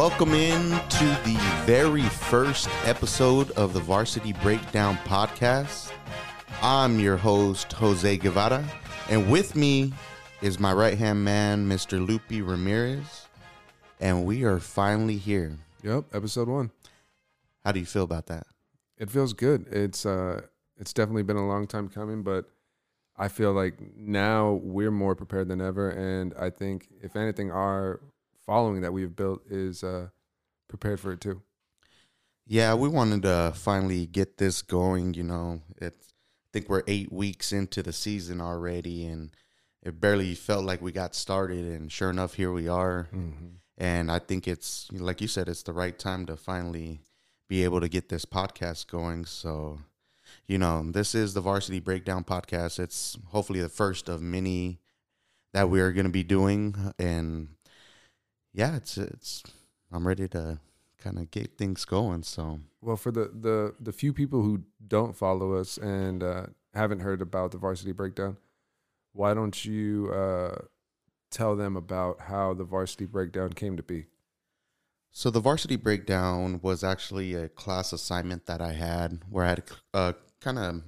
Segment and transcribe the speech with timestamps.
[0.00, 1.36] Welcome in to the
[1.66, 5.92] very first episode of the Varsity Breakdown podcast.
[6.62, 8.64] I'm your host, Jose Guevara,
[9.10, 9.92] and with me
[10.40, 12.04] is my right hand man, Mr.
[12.04, 13.28] Lupe Ramirez,
[14.00, 15.58] and we are finally here.
[15.82, 16.70] Yep, episode one.
[17.62, 18.46] How do you feel about that?
[18.96, 19.66] It feels good.
[19.70, 20.40] It's uh,
[20.78, 22.46] it's definitely been a long time coming, but
[23.18, 28.00] I feel like now we're more prepared than ever, and I think if anything, our
[28.50, 30.08] following that we've built is uh,
[30.66, 31.40] prepared for it too.
[32.48, 35.14] Yeah, we wanted to finally get this going.
[35.14, 39.30] You know, it's I think we're eight weeks into the season already, and
[39.84, 41.64] it barely felt like we got started.
[41.64, 43.06] And sure enough, here we are.
[43.14, 43.50] Mm-hmm.
[43.78, 47.02] And I think it's like you said, it's the right time to finally
[47.48, 49.26] be able to get this podcast going.
[49.26, 49.78] So,
[50.48, 52.80] you know, this is the Varsity Breakdown podcast.
[52.80, 54.80] It's hopefully the first of many
[55.52, 57.50] that we are going to be doing, and
[58.52, 59.42] yeah, it's it's.
[59.92, 60.60] I'm ready to
[60.98, 62.22] kind of get things going.
[62.22, 67.00] So, Well, for the the the few people who don't follow us and uh, haven't
[67.00, 68.36] heard about the Varsity Breakdown,
[69.12, 70.56] why don't you uh,
[71.30, 74.06] tell them about how the Varsity Breakdown came to be?
[75.12, 79.66] So the varsity breakdown was actually a class assignment that I had where I had
[79.66, 80.82] to uh, kind of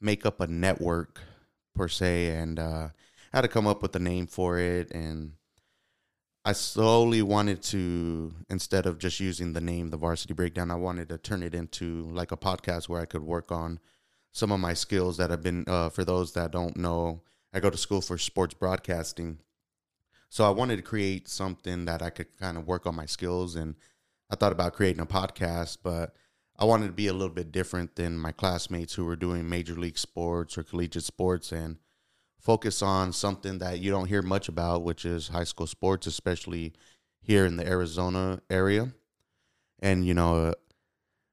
[0.00, 1.20] make up a network
[1.74, 2.88] per se, and uh,
[3.32, 4.90] I had to come up with a name for it.
[4.92, 5.32] And
[6.46, 11.08] I slowly wanted to, instead of just using the name the varsity breakdown, I wanted
[11.08, 13.80] to turn it into like a podcast where I could work on
[14.30, 15.64] some of my skills that have been.
[15.66, 17.22] Uh, for those that don't know,
[17.52, 19.40] I go to school for sports broadcasting.
[20.28, 23.56] So I wanted to create something that I could kind of work on my skills
[23.56, 23.74] and
[24.30, 26.14] I thought about creating a podcast, but
[26.56, 29.74] I wanted to be a little bit different than my classmates who were doing major
[29.74, 31.78] league sports or collegiate sports and
[32.46, 36.72] focus on something that you don't hear much about, which is high school sports, especially
[37.20, 38.92] here in the Arizona area.
[39.80, 40.54] And you know,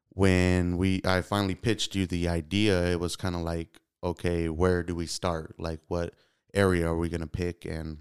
[0.09, 3.69] when we I finally pitched you the idea, it was kind of like,
[4.03, 5.55] okay, where do we start?
[5.59, 6.13] Like what
[6.53, 7.97] area are we going to pick and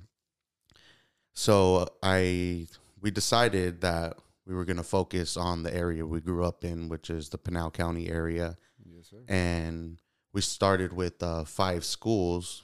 [1.32, 2.66] so I
[3.00, 6.88] we decided that we were going to focus on the area we grew up in,
[6.88, 9.22] which is the Pinal County area, Yes, sir.
[9.28, 10.00] and
[10.34, 12.62] we started with uh, five schools,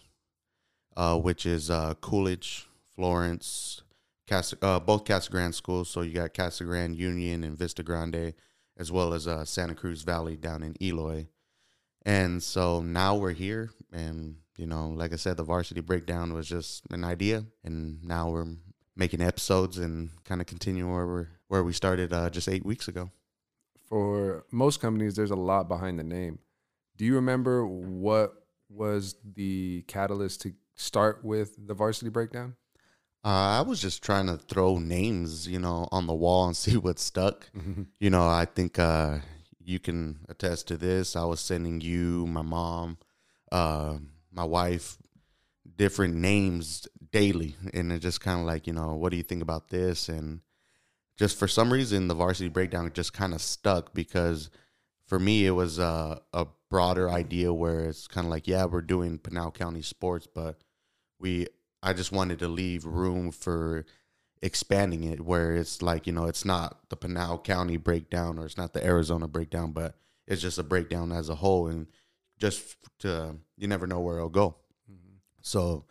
[0.98, 2.66] uh, which is uh, Coolidge,
[2.97, 3.82] Florence,
[4.26, 5.88] Casa, uh, both Casa Grande schools.
[5.88, 8.34] So you got Casa Grande Union and Vista Grande,
[8.76, 11.28] as well as uh, Santa Cruz Valley down in Eloy.
[12.04, 16.48] And so now we're here, and you know, like I said, the varsity breakdown was
[16.48, 18.56] just an idea, and now we're
[18.97, 22.88] making episodes and kind of continue where we where we started uh, just eight weeks
[22.88, 23.10] ago.
[23.88, 26.41] for most companies, there's a lot behind the name.
[26.97, 28.34] Do you remember what
[28.69, 32.56] was the catalyst to start with the varsity breakdown?
[33.25, 36.77] Uh, I was just trying to throw names, you know, on the wall and see
[36.77, 37.50] what stuck.
[38.00, 39.19] You know, I think uh,
[39.62, 41.16] you can attest to this.
[41.16, 42.99] I was sending you, my mom,
[43.53, 43.99] uh,
[44.33, 44.97] my wife,
[45.77, 49.43] different names daily, and it just kind of like, you know, what do you think
[49.43, 50.09] about this?
[50.09, 50.41] And
[51.19, 54.49] just for some reason, the varsity breakdown just kind of stuck because
[55.06, 58.83] for me, it was uh, a broader idea where it's kind of like, yeah, we're
[58.83, 60.60] doing Pinal County sports, but
[61.19, 61.49] we,
[61.83, 63.84] I just wanted to leave room for
[64.43, 68.56] expanding it where it's like, you know, it's not the Pinal County breakdown or it's
[68.56, 69.97] not the Arizona breakdown, but
[70.27, 71.67] it's just a breakdown as a whole.
[71.67, 71.87] And
[72.39, 74.57] just to, you never know where it'll go.
[74.91, 75.17] Mm-hmm.
[75.41, 75.84] So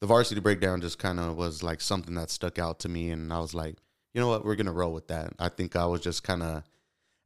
[0.00, 3.10] the varsity breakdown just kind of was like something that stuck out to me.
[3.10, 3.76] And I was like,
[4.14, 5.32] you know what, we're going to roll with that.
[5.38, 6.62] I think I was just kind of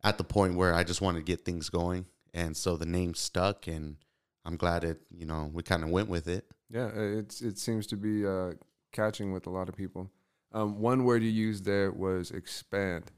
[0.03, 2.07] at the point where I just wanted to get things going.
[2.35, 3.97] And so the name stuck and
[4.45, 6.45] I'm glad it, you know, we kind of went with it.
[6.71, 8.53] Yeah, it's it seems to be uh,
[8.93, 10.11] catching with a lot of people.
[10.53, 13.11] Um, one word you used there was expand.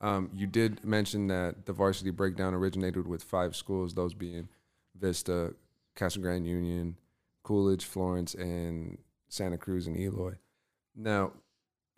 [0.00, 4.48] Um, you did mention that the varsity breakdown originated with five schools, those being
[4.98, 5.54] Vista,
[5.94, 6.96] Casa Grande Union,
[7.42, 8.98] Coolidge, Florence, and
[9.28, 10.34] Santa Cruz and Eloy.
[10.96, 11.32] Now,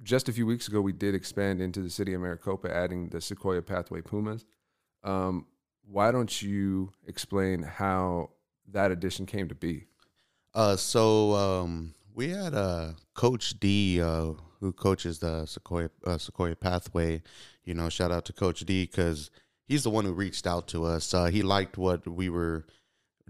[0.03, 3.21] just a few weeks ago, we did expand into the city of Maricopa, adding the
[3.21, 4.45] Sequoia Pathway Pumas.
[5.05, 5.47] Um,
[5.85, 8.31] why don't you explain how
[8.73, 9.87] that addition came to be?
[10.55, 16.55] Uh, so um, we had uh, Coach D, uh, who coaches the Sequoia uh, Sequoia
[16.55, 17.23] Pathway.
[17.65, 19.31] You know, shout out to Coach D because
[19.67, 21.15] he's the one who reached out to us.
[21.15, 22.67] Uh, he liked what we were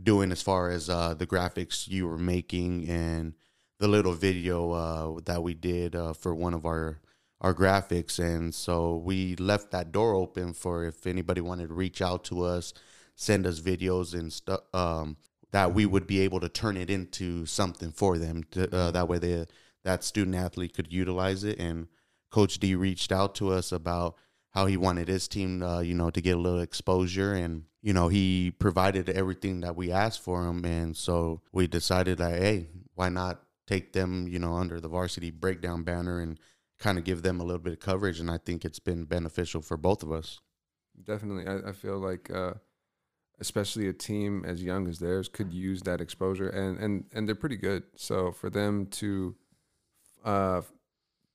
[0.03, 3.35] doing as far as uh, the graphics you were making and
[3.79, 7.01] the little video uh, that we did uh, for one of our
[7.41, 12.01] our graphics, and so we left that door open for if anybody wanted to reach
[12.01, 12.73] out to us,
[13.17, 14.61] send us videos and stuff.
[14.73, 15.17] Um,
[15.53, 18.45] that we would be able to turn it into something for them.
[18.53, 19.47] To, uh, that way, they,
[19.85, 21.59] that student athlete could utilize it.
[21.59, 21.89] And
[22.31, 24.17] Coach D reached out to us about
[24.51, 27.93] how he wanted his team, uh, you know, to get a little exposure, and you
[27.93, 32.69] know, he provided everything that we asked for him, and so we decided that, hey,
[32.95, 36.39] why not take them, you know, under the varsity breakdown banner and
[36.79, 39.63] kind of give them a little bit of coverage, and I think it's been beneficial
[39.63, 40.39] for both of us.
[41.03, 42.55] Definitely, I, I feel like, uh,
[43.43, 47.35] especially a team as young as theirs could use that exposure, and and and they're
[47.35, 47.83] pretty good.
[47.97, 49.35] So for them to,
[50.25, 50.63] uh,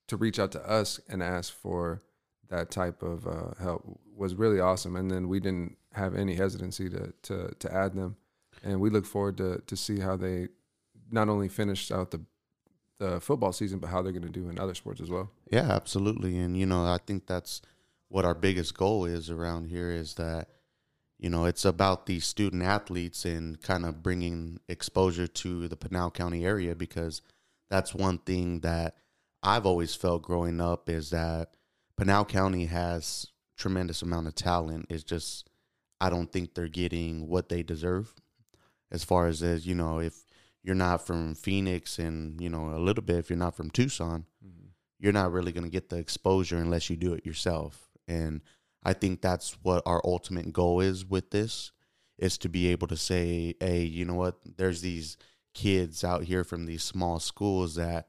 [0.07, 2.01] to reach out to us and ask for
[2.47, 3.83] that type of uh, help
[4.15, 4.95] was really awesome.
[4.95, 8.15] And then we didn't have any hesitancy to to to add them,
[8.63, 10.47] and we look forward to to see how they
[11.11, 12.21] not only finish out the
[12.99, 15.29] the football season, but how they're going to do in other sports as well.
[15.51, 16.39] Yeah, absolutely.
[16.39, 17.61] And you know, I think that's
[18.07, 20.47] what our biggest goal is around here is that
[21.19, 26.11] you know it's about these student athletes and kind of bringing exposure to the Pinal
[26.11, 27.21] County area because
[27.69, 28.95] that's one thing that
[29.43, 31.55] I've always felt growing up is that
[31.97, 33.27] Pinal County has
[33.57, 34.85] tremendous amount of talent.
[34.89, 35.49] It's just
[35.99, 38.13] I don't think they're getting what they deserve
[38.91, 40.23] as far as as you know if
[40.63, 44.25] you're not from Phoenix and you know a little bit if you're not from Tucson,
[44.45, 44.67] mm-hmm.
[44.99, 47.89] you're not really going to get the exposure unless you do it yourself.
[48.07, 48.41] And
[48.83, 51.71] I think that's what our ultimate goal is with this
[52.17, 54.37] is to be able to say, hey, you know what?
[54.57, 55.17] There's these
[55.53, 58.07] kids out here from these small schools that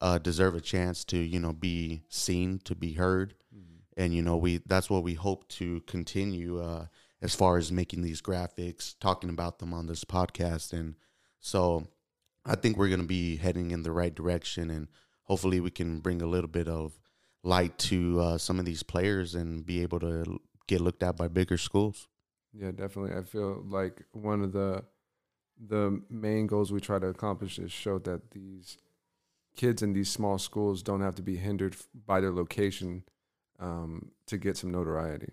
[0.00, 3.76] uh, deserve a chance to you know be seen, to be heard, mm-hmm.
[3.96, 6.86] and you know we that's what we hope to continue uh,
[7.20, 10.94] as far as making these graphics, talking about them on this podcast, and
[11.38, 11.86] so
[12.46, 14.88] I think we're going to be heading in the right direction, and
[15.24, 16.98] hopefully we can bring a little bit of
[17.42, 21.28] light to uh, some of these players and be able to get looked at by
[21.28, 22.08] bigger schools.
[22.52, 23.16] Yeah, definitely.
[23.16, 24.84] I feel like one of the
[25.68, 28.78] the main goals we try to accomplish is show that these
[29.56, 31.76] kids in these small schools don't have to be hindered
[32.06, 33.04] by their location
[33.58, 35.32] um, to get some notoriety.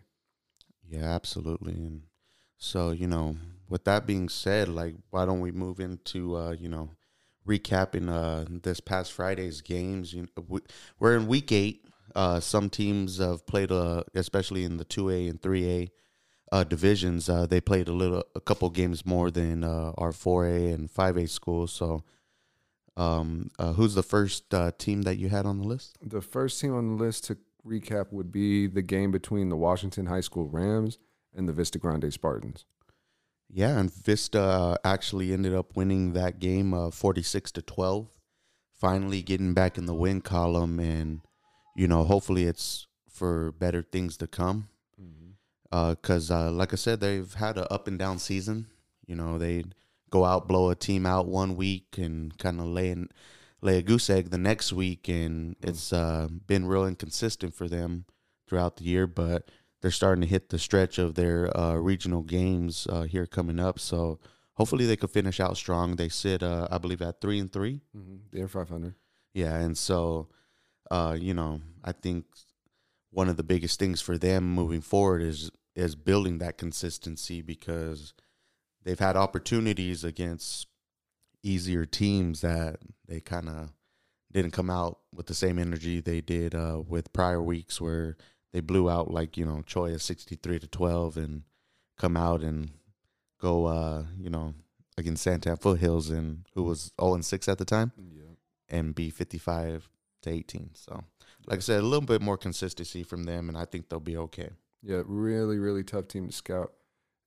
[0.87, 1.73] Yeah, absolutely.
[1.73, 2.03] And
[2.57, 3.37] so, you know,
[3.69, 6.89] with that being said, like, why don't we move into, uh, you know,
[7.47, 10.13] recapping uh, this past Friday's games?
[10.13, 10.59] You know, we,
[10.99, 11.86] we're in week eight.
[12.15, 15.91] Uh, some teams have played, uh, especially in the two A and three A
[16.51, 17.29] uh, divisions.
[17.29, 20.89] Uh, they played a little, a couple games more than uh, our four A and
[20.89, 21.71] five A schools.
[21.71, 22.03] So,
[22.95, 25.97] um, uh, who's the first uh, team that you had on the list?
[26.01, 30.05] The first team on the list to recap would be the game between the Washington
[30.05, 30.97] High School Rams
[31.35, 32.65] and the Vista Grande Spartans.
[33.49, 38.09] Yeah, and Vista uh, actually ended up winning that game uh, 46 to 12.
[38.73, 41.21] Finally getting back in the win column and
[41.77, 44.67] you know, hopefully it's for better things to come.
[45.69, 46.33] Because, mm-hmm.
[46.33, 48.67] uh, uh, like I said, they've had an up and down season.
[49.05, 49.63] You know, they
[50.09, 53.09] go out, blow a team out one week, and kind of lay in,
[53.61, 55.69] lay a goose egg the next week, and mm.
[55.69, 58.05] it's uh, been real inconsistent for them
[58.47, 59.05] throughout the year.
[59.05, 59.49] But
[59.81, 63.77] they're starting to hit the stretch of their uh, regional games uh, here coming up,
[63.79, 64.19] so
[64.53, 65.95] hopefully they could finish out strong.
[65.95, 68.15] They sit, uh, I believe, at three and 3 mm-hmm.
[68.31, 68.95] They're five hundred.
[69.33, 70.29] Yeah, and so
[70.91, 72.25] uh, you know, I think
[73.11, 78.13] one of the biggest things for them moving forward is is building that consistency because
[78.83, 80.67] they've had opportunities against
[81.43, 82.77] easier teams that
[83.07, 83.69] they kind of
[84.31, 88.17] didn't come out with the same energy they did uh, with prior weeks where
[88.53, 91.43] they blew out like you know Cholla sixty three to twelve and
[91.97, 92.71] come out and
[93.39, 94.53] go uh, you know
[94.97, 98.23] against Santan Foothills and who was zero oh and six at the time yeah.
[98.69, 99.89] and be fifty five
[100.21, 100.71] to eighteen.
[100.73, 101.03] So
[101.47, 104.17] like I said, a little bit more consistency from them, and I think they'll be
[104.17, 104.49] okay.
[104.83, 106.73] Yeah, really, really tough team to scout.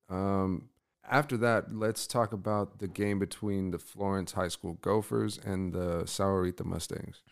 [0.09, 0.69] Um,
[1.09, 6.05] after that, let's talk about the game between the Florence High School Gophers and the
[6.05, 7.23] Sahuarita Mustangs.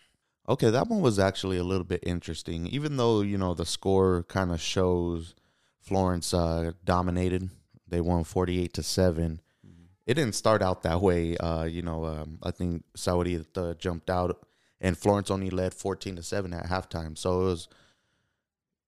[0.48, 2.66] Okay, that one was actually a little bit interesting.
[2.66, 5.34] Even though, you know, the score kind of shows
[5.80, 7.50] Florence uh, dominated,
[7.86, 9.40] they won 48 to 7.
[9.66, 9.82] Mm-hmm.
[10.06, 11.36] It didn't start out that way.
[11.36, 14.47] Uh, you know, um, I think Sahuarita jumped out
[14.80, 17.16] and Florence only led 14 to 7 at halftime.
[17.16, 17.68] So it was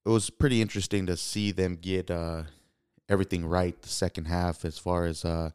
[0.04, 2.44] it was pretty interesting to see them get uh,
[3.09, 5.50] everything right the second half as far as uh,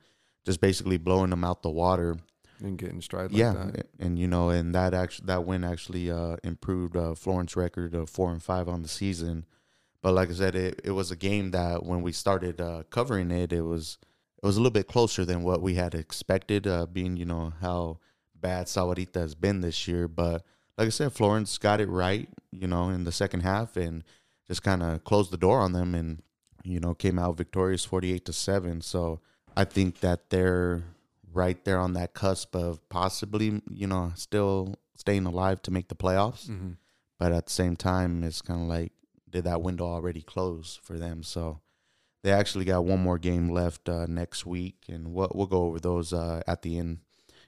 [0.45, 2.17] just basically blowing them out the water
[2.59, 3.87] and getting stride like yeah, that.
[3.99, 8.09] and you know, and that actually that win actually uh, improved uh, Florence record of
[8.09, 9.45] four and five on the season.
[10.01, 13.31] But like I said, it, it was a game that when we started uh, covering
[13.31, 13.97] it, it was
[14.41, 17.53] it was a little bit closer than what we had expected, uh, being you know
[17.61, 17.99] how
[18.45, 20.07] bad Sahuarita has been this year.
[20.07, 20.43] But
[20.77, 24.03] like I said, Florence got it right, you know, in the second half and
[24.47, 26.21] just kind of closed the door on them and
[26.65, 28.81] you know, came out victorious 48 to 7.
[28.81, 29.21] So
[29.55, 30.83] I think that they're
[31.31, 35.95] right there on that cusp of possibly, you know, still staying alive to make the
[35.95, 36.49] playoffs.
[36.49, 36.71] Mm-hmm.
[37.19, 38.91] but at the same time, it's kind of like
[39.29, 41.21] did that window already close for them?
[41.23, 41.61] So
[42.23, 45.79] they actually got one more game left uh, next week, and we'll we'll go over
[45.79, 46.99] those uh, at the end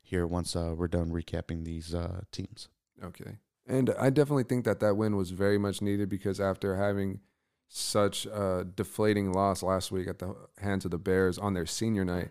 [0.07, 2.69] here once uh, we're done recapping these uh, teams.
[3.03, 3.37] Okay.
[3.67, 7.19] And I definitely think that that win was very much needed because after having
[7.67, 12.05] such a deflating loss last week at the hands of the Bears on their senior
[12.05, 12.29] night,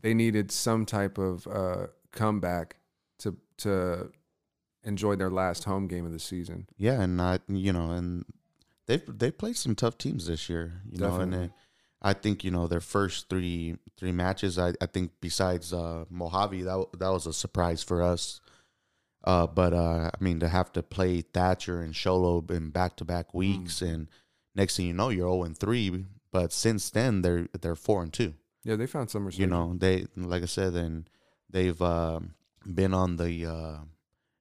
[0.00, 2.76] they needed some type of uh, comeback
[3.18, 4.12] to to
[4.84, 6.68] enjoy their last home game of the season.
[6.76, 8.24] Yeah, and not you know, and
[8.86, 10.82] they've they played some tough teams this year.
[10.88, 11.56] You know, and Definitely.
[12.04, 14.58] I think you know their first three three matches.
[14.58, 18.40] I, I think besides uh, Mojave, that that was a surprise for us.
[19.24, 22.96] Uh, but uh, I mean to have to play Thatcher and Show Low in back
[22.96, 24.08] to back weeks, and
[24.54, 26.04] next thing you know, you're zero and three.
[26.30, 28.34] But since then, they're they're four and two.
[28.64, 31.08] Yeah, they found some You know, they like I said, and
[31.48, 32.34] they've um
[32.66, 33.78] been on the uh,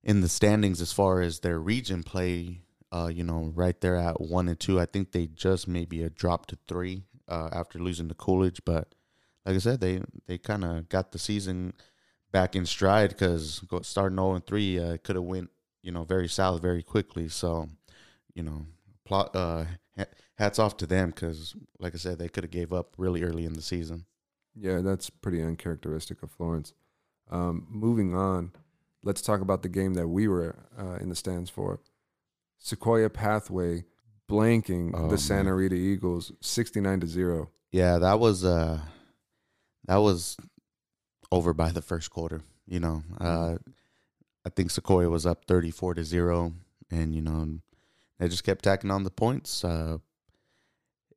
[0.04, 2.60] in the standings as far as their region play.
[2.92, 4.80] Uh, you know, right there at one and two.
[4.80, 8.94] I think they just maybe a drop to three uh, after losing to Coolidge, but
[9.46, 11.74] like I said, they they kind of got the season
[12.32, 15.50] back in stride because starting zero and three uh, could have went
[15.82, 17.28] you know very south very quickly.
[17.30, 17.70] So
[18.34, 18.66] you know,
[19.06, 19.66] plot uh,
[20.38, 23.46] hats off to them because like I said, they could have gave up really early
[23.46, 24.06] in the season.
[24.56, 26.74] Yeah, that's pretty uncharacteristic of Florence.
[27.32, 28.52] Um, moving on,
[29.04, 31.80] let's talk about the game that we were uh, in the stands for.
[32.60, 33.86] Sequoia Pathway
[34.30, 35.54] blanking Oh, the Santa man.
[35.54, 37.50] Rita Eagles 69 to 0.
[37.72, 38.80] Yeah, that was uh
[39.86, 40.38] that was
[41.32, 43.04] over by the first quarter, you know.
[43.20, 43.58] Uh
[44.46, 46.54] I think Sequoia was up 34 to 0
[46.92, 47.60] and you know
[48.20, 49.64] they just kept tacking on the points.
[49.64, 49.98] Uh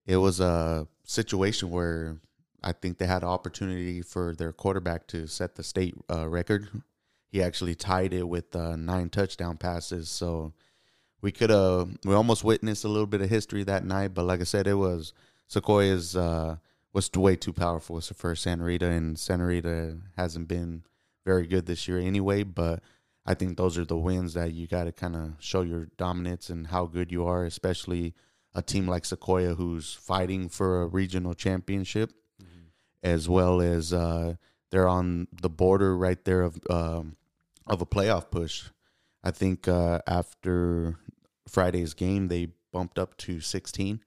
[0.07, 2.19] it was a situation where
[2.63, 6.69] I think they had an opportunity for their quarterback to set the state uh, record.
[7.29, 10.53] He actually tied it with uh, nine touchdown passes, so
[11.21, 14.15] we could have we almost witnessed a little bit of history that night.
[14.15, 15.13] But like I said, it was
[15.49, 16.57] Sequoia's uh,
[16.93, 20.83] was way too powerful for Santa Rita, and Santa Rita hasn't been
[21.25, 22.43] very good this year anyway.
[22.43, 22.83] But
[23.25, 26.49] I think those are the wins that you got to kind of show your dominance
[26.49, 28.15] and how good you are, especially
[28.55, 32.13] a team like Sequoia who's fighting for a regional championship,
[33.03, 34.35] as well as uh,
[34.71, 37.17] they're on the border right there of um,
[37.67, 38.71] of a playoff push.
[39.23, 40.99] I think uh, after
[41.49, 44.01] Friday's game, they bumped up to 16.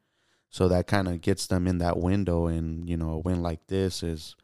[0.50, 2.48] So that kind of gets them in that window.
[2.48, 4.36] And, you know, a win like this is,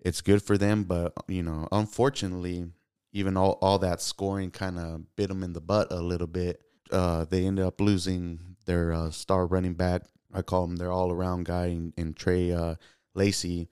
[0.00, 0.84] it's good for them.
[0.84, 2.66] But, you know, unfortunately,
[3.12, 6.62] even all, all that scoring kind of bit them in the butt a little bit.
[6.90, 10.02] Uh, they ended up losing their uh, star running back.
[10.32, 12.74] I call him their all around guy, and, and Trey uh,
[13.14, 13.68] Lacey,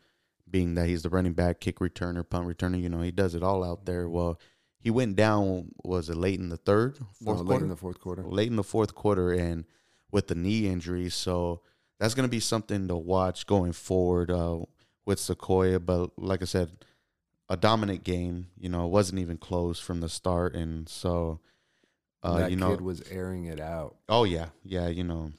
[0.51, 2.81] being that he's the running back, kick returner, punt returner.
[2.81, 4.09] You know, he does it all out there.
[4.09, 4.39] Well,
[4.85, 5.71] he went down.
[5.83, 7.65] Was it late in the third, No, fourth late quarter?
[7.65, 8.23] in the fourth quarter.
[8.23, 9.65] late in the fourth quarter and
[10.13, 11.09] with the knee injury.
[11.11, 11.63] So
[11.99, 14.61] that's going to be something to watch going forward uh,
[15.07, 15.81] with Sequoia.
[15.81, 16.71] But like I said,
[17.49, 18.49] a dominant game.
[18.59, 21.41] You know, it wasn't even close from the start, and so
[22.23, 23.97] uh, that you know, kid was airing it out.
[24.09, 24.89] oh yeah, yeah.
[24.89, 25.33] You know,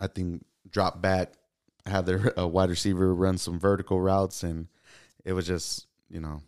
[0.00, 1.32] I think drop back,
[1.86, 4.66] have their uh, wide receiver run some vertical routes, and
[5.24, 6.42] it was just you know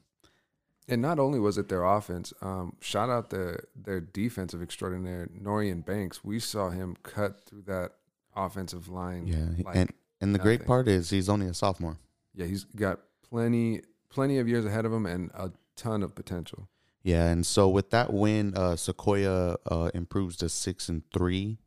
[0.88, 5.84] And not only was it their offense, um, shout out their their defensive extraordinaire Norian
[5.84, 6.24] Banks.
[6.24, 7.92] We saw him cut through that
[8.34, 9.26] offensive line.
[9.26, 9.64] yeah.
[9.64, 11.98] like and and the great part is he's only a sophomore.
[12.34, 16.68] yeah, he's got plenty plenty of years ahead of him and a ton of potential.
[17.02, 21.58] Yeah, and so with that win, uh, Sequoia uh, improves to six and three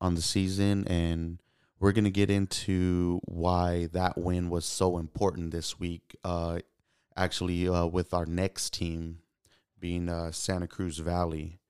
[0.00, 1.40] on the season, and
[1.78, 6.16] we're gonna get into why that win was so important this week.
[6.24, 6.58] Uh,
[7.20, 9.18] actually, uh, with our next team
[9.78, 11.60] being uh, Santa Cruz Valley.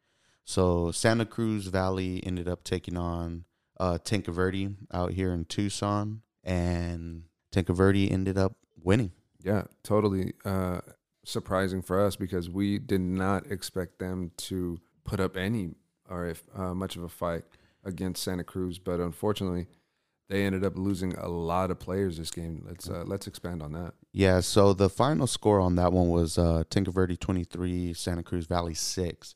[0.45, 3.45] So Santa Cruz Valley ended up taking on
[3.79, 3.99] uh,
[4.93, 9.13] out here in Tucson, and Tanque Verde ended up winning.
[9.43, 10.81] Yeah, totally uh,
[11.25, 15.71] surprising for us because we did not expect them to put up any
[16.09, 17.45] or if uh, much of a fight
[17.85, 19.67] against Santa Cruz, but unfortunately,
[20.29, 22.65] they ended up losing a lot of players this game.
[22.67, 23.95] Let's uh, let's expand on that.
[24.13, 28.47] Yeah, so the final score on that one was uh, Tanque Verde 23, Santa Cruz
[28.47, 29.35] Valley 6.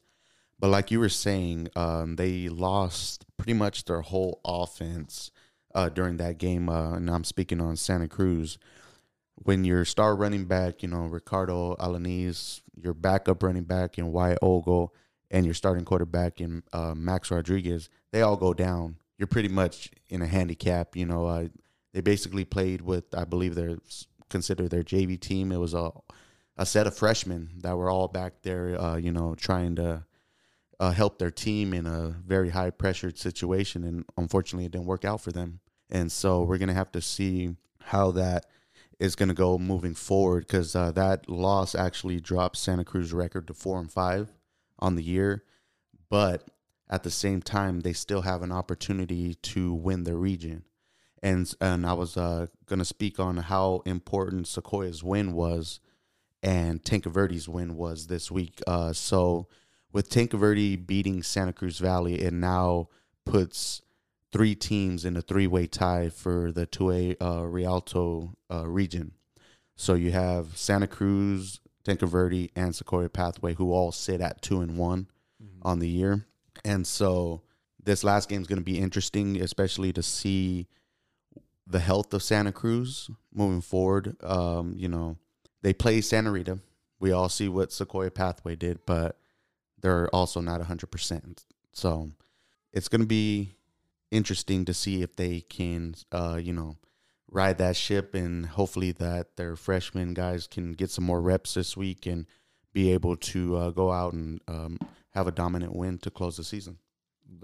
[0.59, 5.31] But like you were saying, um, they lost pretty much their whole offense
[5.75, 6.69] uh, during that game.
[6.69, 8.59] Uh, and I'm speaking on Santa Cruz.
[9.37, 14.38] When your star running back, you know, Ricardo Alaniz, your backup running back in Wyatt
[14.43, 14.95] Ogle,
[15.31, 18.97] and your starting quarterback in uh, Max Rodriguez, they all go down.
[19.19, 20.97] You're pretty much in a handicap.
[20.97, 21.49] You know, uh,
[21.93, 23.78] they basically played with, I believe they're
[24.31, 25.52] considered their JV team.
[25.52, 25.90] It was a
[26.57, 30.04] a set of freshmen that were all back there, uh, you know, trying to
[30.78, 33.85] uh, help their team in a very high pressured situation.
[33.85, 35.61] And unfortunately, it didn't work out for them.
[35.90, 38.47] And so we're to have to see how that
[38.99, 43.49] is going to go moving forward because uh, that loss actually dropped Santa Cruz record
[43.49, 44.33] to four and five
[44.78, 45.45] on the year.
[46.09, 46.49] But
[46.88, 50.64] at the same time, they still have an opportunity to win the region.
[51.25, 55.81] And, and I was uh, going to speak on how important Sequoia's win was
[56.43, 57.07] and Tanque
[57.49, 58.61] win was this week.
[58.66, 59.49] Uh, so
[59.90, 60.38] with Tanque
[60.87, 62.88] beating Santa Cruz Valley, it now
[63.25, 63.81] puts
[64.31, 69.12] three teams in a three-way tie for the 2A uh, Rialto uh, region.
[69.76, 74.76] So you have Santa Cruz, Tanque and Sequoia Pathway, who all sit at two and
[74.76, 75.09] one
[75.43, 75.66] mm-hmm.
[75.66, 76.26] on the year.
[76.64, 77.40] And so
[77.83, 80.66] this last game is going to be interesting, especially to see
[81.66, 84.16] the health of Santa Cruz moving forward.
[84.23, 85.16] Um, you know,
[85.62, 86.59] they play Santa Rita.
[87.00, 89.18] We all see what Sequoia Pathway did, but
[89.80, 91.44] they're also not 100%.
[91.73, 92.11] So
[92.73, 93.56] it's going to be
[94.11, 96.76] interesting to see if they can, uh, you know,
[97.30, 101.76] ride that ship and hopefully that their freshman guys can get some more reps this
[101.76, 102.26] week and
[102.73, 104.78] be able to uh, go out and um,
[105.11, 106.78] have a dominant win to close the season.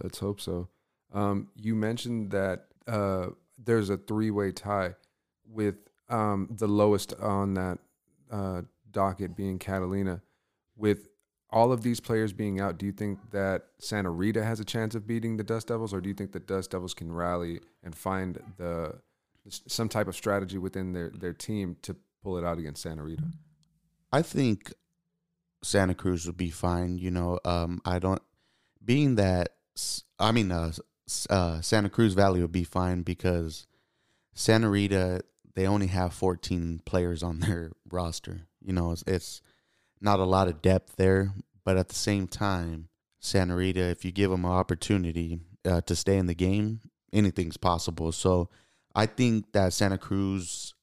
[0.02, 0.68] Let's hope so.
[1.12, 3.28] Um, you mentioned that uh,
[3.62, 4.94] there's a three way tie
[5.48, 5.76] with
[6.08, 7.78] um, the lowest on that
[8.30, 10.22] uh, docket being Catalina.
[10.76, 11.08] With
[11.50, 14.94] all of these players being out, do you think that Santa Rita has a chance
[14.94, 17.94] of beating the Dust Devils, or do you think the Dust Devils can rally and
[17.94, 19.00] find the
[19.48, 23.24] some type of strategy within their, their team to pull it out against Santa Rita?
[24.12, 24.72] I think
[25.62, 26.98] Santa Cruz would be fine.
[26.98, 28.22] You know, um, I don't
[28.84, 29.54] being that
[30.18, 30.72] I mean, uh,
[31.28, 33.66] uh, Santa Cruz Valley would be fine because
[34.34, 35.22] Santa Rita
[35.54, 38.46] they only have 14 players on their roster.
[38.62, 39.42] You know, it's, it's
[40.00, 41.32] not a lot of depth there,
[41.64, 45.94] but at the same time, Santa Rita, if you give them an opportunity uh, to
[45.94, 46.80] stay in the game,
[47.12, 48.12] anything's possible.
[48.12, 48.48] So
[48.94, 50.74] I think that Santa Cruz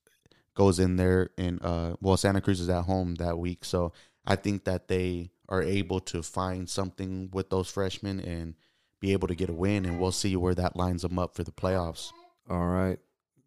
[0.53, 3.93] goes in there and uh, well, Santa Cruz is at home that week, so
[4.25, 8.55] I think that they are able to find something with those freshmen and
[8.99, 11.43] be able to get a win, and we'll see where that lines them up for
[11.43, 12.11] the playoffs.
[12.49, 12.99] All right,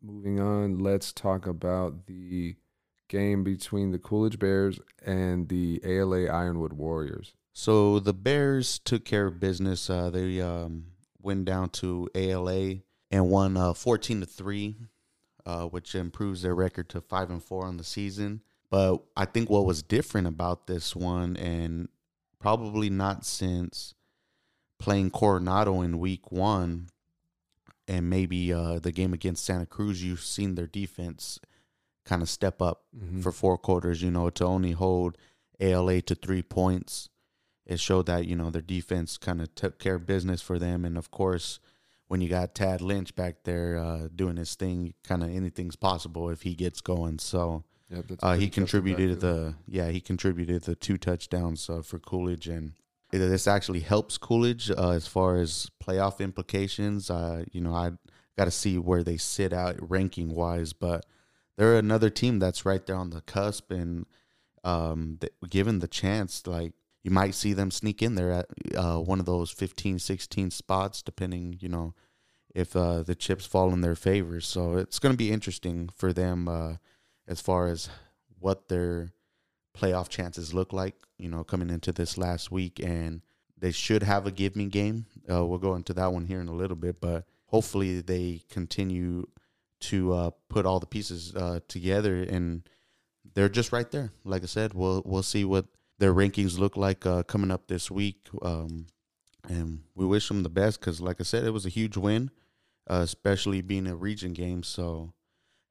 [0.03, 0.79] moving on.
[0.79, 2.57] Let's talk about the
[3.09, 7.35] game between the Coolidge Bears and the ALA Ironwood Warriors.
[7.53, 9.91] So the Bears took care of business.
[9.91, 10.87] Uh, they um,
[11.21, 12.77] went down to ALA
[13.11, 14.77] and won uh, 14 to three,
[15.45, 18.43] uh, which improves their record to five and four on the season.
[18.71, 21.89] But I think what was different about this one, and
[22.39, 23.95] probably not since
[24.81, 26.89] playing Coronado in week one,
[27.87, 31.39] and maybe uh, the game against Santa Cruz, you've seen their defense
[32.05, 33.21] kind of step up mm-hmm.
[33.21, 34.03] for four quarters.
[34.03, 35.17] You know, to only hold
[35.61, 37.09] ALA to three points,
[37.67, 40.85] it showed that you know their defense kind of took care of business for them.
[40.85, 41.61] And of course,
[42.09, 46.31] when you got Tad Lynch back there uh, doing his thing, kind of anything's possible
[46.31, 47.19] if he gets going.
[47.19, 52.47] So Yep, uh, he contributed the yeah he contributed the two touchdowns uh, for Coolidge
[52.47, 52.75] and
[53.19, 57.11] this actually helps Coolidge uh, as far as playoff implications.
[57.11, 57.93] Uh, you know I
[58.37, 61.05] got to see where they sit out ranking wise, but
[61.57, 64.07] they're another team that's right there on the cusp and
[64.65, 65.19] um,
[65.49, 68.47] given the chance, like you might see them sneak in there at
[68.77, 71.95] uh, one of those 15, 16 spots, depending you know
[72.55, 74.41] if uh, the chips fall in their favor.
[74.41, 76.75] So it's going to be interesting for them uh,
[77.27, 77.89] as far as
[78.39, 79.13] what their
[79.77, 82.81] playoff chances look like, you know, coming into this last week.
[82.83, 83.23] And
[83.59, 85.07] they should have a give me game.
[85.31, 89.27] Uh, we'll go into that one here in a little bit, but hopefully they continue
[89.81, 92.63] to uh, put all the pieces uh, together and
[93.35, 94.13] they're just right there.
[94.25, 95.67] Like I said, we'll we'll see what
[95.99, 98.29] their rankings look like uh, coming up this week.
[98.43, 98.87] Um,
[99.49, 102.31] and we wish them the best because, like I said, it was a huge win,
[102.89, 104.63] uh, especially being a region game.
[104.63, 105.13] So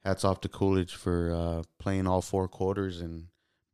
[0.03, 3.27] hats off to Coolidge for uh, playing all four quarters and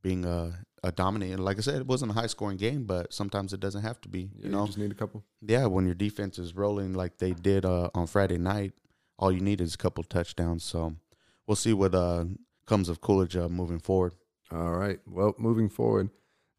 [0.05, 1.39] being a, a dominant.
[1.39, 4.07] Like I said, it wasn't a high scoring game, but sometimes it doesn't have to
[4.07, 4.29] be.
[4.37, 5.23] Yeah, you know, you just need a couple.
[5.41, 8.73] Yeah, when your defense is rolling like they did uh, on Friday night,
[9.17, 10.63] all you need is a couple touchdowns.
[10.63, 10.93] So
[11.47, 12.25] we'll see what uh,
[12.67, 14.13] comes of Coolidge uh, moving forward.
[14.51, 14.99] All right.
[15.07, 16.11] Well, moving forward,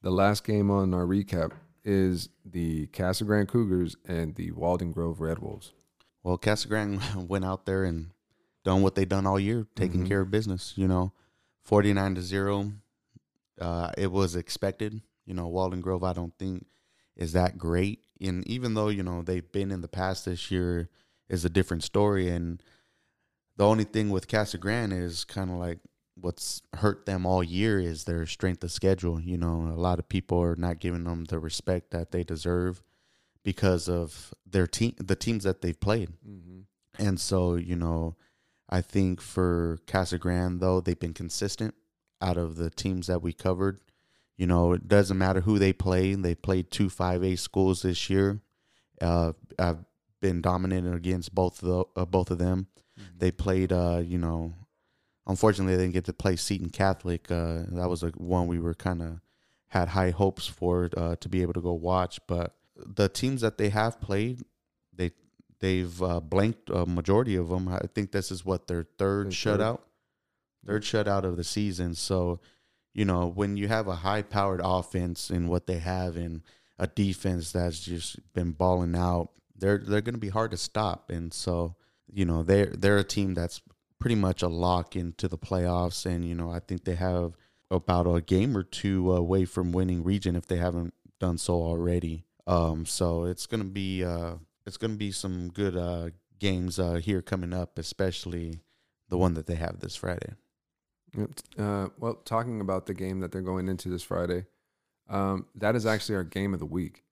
[0.02, 1.52] the last game on our recap
[1.84, 5.72] is the Casa Grande Cougars and the Walden Grove Red Wolves.
[6.24, 8.10] Well, Casa Grande went out there and
[8.64, 10.08] done what they've done all year, taking mm-hmm.
[10.08, 10.72] care of business.
[10.74, 11.12] You know,
[11.62, 12.72] forty nine to zero.
[13.60, 15.00] Uh, it was expected.
[15.24, 16.66] You know, Walden Grove, I don't think
[17.16, 18.00] is that great.
[18.20, 20.88] And even though you know they've been in the past this year,
[21.28, 22.28] is a different story.
[22.28, 22.62] And
[23.56, 25.78] the only thing with Casa Grande is kind of like
[26.14, 29.20] what's hurt them all year is their strength of schedule.
[29.20, 32.82] You know, a lot of people are not giving them the respect that they deserve
[33.42, 36.10] because of their team, the teams that they've played.
[36.28, 36.60] Mm-hmm.
[36.98, 38.16] And so, you know,
[38.68, 41.74] I think for Casa Grande, though, they've been consistent
[42.20, 43.80] out of the teams that we covered.
[44.36, 46.14] You know, it doesn't matter who they play.
[46.14, 48.40] They played two 5A schools this year.
[49.00, 49.84] Uh, I've
[50.20, 52.66] been dominant against both of the, uh, both of them.
[52.98, 53.18] Mm-hmm.
[53.18, 54.54] They played, uh, you know,
[55.26, 57.30] unfortunately they didn't get to play Seton Catholic.
[57.30, 59.20] Uh, that was a one we were kind of
[59.68, 62.20] had high hopes for uh, to be able to go watch.
[62.26, 64.42] But the teams that they have played,
[64.92, 65.12] they
[65.60, 67.68] they've uh, blanked a majority of them.
[67.68, 69.78] I think this is what their third Their shutout, third
[70.66, 71.94] shutout of the season.
[71.94, 72.40] So,
[72.94, 76.42] you know, when you have a high powered offense and what they have and
[76.78, 81.10] a defense that's just been balling out, they're they're going to be hard to stop.
[81.10, 81.76] And so,
[82.12, 83.60] you know, they're they're a team that's
[83.98, 86.06] pretty much a lock into the playoffs.
[86.06, 87.36] And you know, I think they have
[87.70, 92.24] about a game or two away from winning region if they haven't done so already.
[92.46, 94.34] Um, so it's gonna be uh,
[94.66, 98.60] it's gonna be some good uh, games uh, here coming up, especially
[99.08, 100.34] the one that they have this Friday.
[101.58, 104.46] Uh, well, talking about the game that they're going into this Friday,
[105.08, 107.04] um, that is actually our game of the week.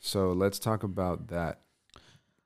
[0.00, 1.60] So let's talk about that.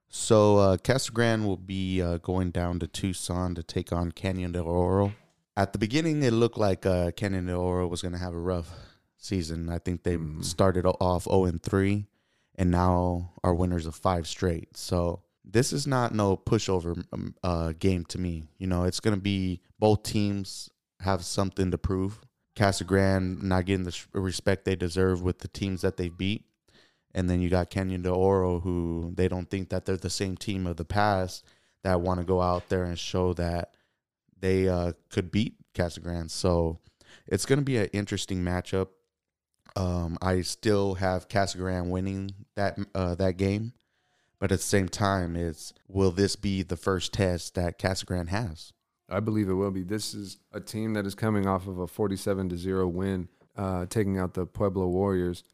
[0.08, 4.52] So uh, Casa Grande will be uh, going down to Tucson to take on Canyon
[4.52, 5.12] del Oro.
[5.56, 8.38] At the beginning, it looked like uh, Canyon del Oro was going to have a
[8.38, 8.70] rough
[9.18, 9.68] season.
[9.68, 10.44] I think they Mhm.
[10.44, 12.06] started off 0 and 3,
[12.54, 14.76] and now are winners of five straight.
[14.76, 18.44] So this is not no pushover um, uh, game to me.
[18.58, 22.20] You know, it's going to be both teams have something to prove.
[22.56, 26.44] Casa Grande not getting the respect they deserve with the teams that they've beat.
[27.14, 30.36] And then you got Canyon del Oro, who they don't think that they're the same
[30.36, 31.44] team of the past
[31.84, 33.74] that want to go out there and show that
[34.38, 36.30] they uh, could beat Casa Grande.
[36.30, 36.80] So
[37.26, 38.88] it's going to be an interesting matchup.
[39.76, 43.72] Um, I still have Casa Grande winning that uh, that game,
[44.40, 48.30] but at the same time, it's will this be the first test that Casa Grande
[48.30, 48.72] has?
[49.08, 49.82] I believe it will be.
[49.82, 53.86] This is a team that is coming off of a 47 to 0 win, uh,
[53.86, 55.44] taking out the Pueblo Warriors.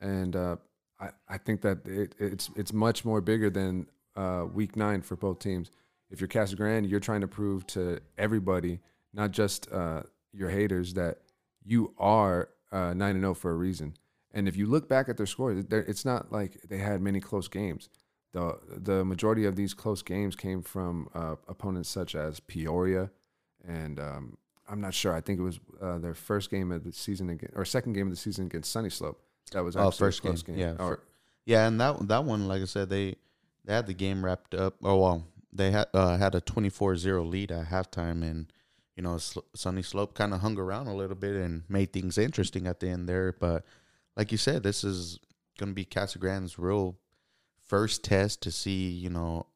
[0.00, 0.56] And uh,
[1.00, 5.16] I, I think that it, it's it's much more bigger than uh, week nine for
[5.16, 5.70] both teams.
[6.10, 8.80] If you're Casa Grande, you're trying to prove to everybody,
[9.12, 11.18] not just uh, your haters, that
[11.64, 13.94] you are uh, 9 and 0 for a reason.
[14.32, 17.48] And if you look back at their scores, it's not like they had many close
[17.48, 17.88] games.
[18.38, 23.10] The the majority of these close games came from uh, opponents such as Peoria,
[23.66, 24.36] and um,
[24.68, 25.12] I'm not sure.
[25.14, 28.06] I think it was uh, their first game of the season against, or second game
[28.06, 29.16] of the season against Sunnyslope.
[29.52, 30.76] That was Oh, first close game, game.
[30.78, 31.00] yeah, Or,
[31.46, 33.16] Yeah, and that that one, like I said, they
[33.64, 34.74] they had the game wrapped up.
[34.84, 38.52] Oh well, they had uh, had a 24-0 lead at halftime, and
[38.96, 42.66] you know Sl- Sunnyslope kind of hung around a little bit and made things interesting
[42.66, 43.32] at the end there.
[43.32, 43.64] But
[44.16, 45.18] like you said, this is
[45.58, 46.96] going to be Casa Grande's real
[47.68, 49.46] first test to see, you know,